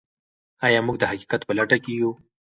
آیا 0.65 0.79
موږ 0.85 0.97
د 0.99 1.03
حقیقت 1.11 1.41
په 1.45 1.53
لټه 1.57 1.77
کې 1.83 1.93
یو؟ 1.99 2.11